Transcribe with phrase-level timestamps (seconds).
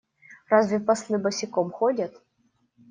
[0.49, 2.13] Разве послы босиком ходят?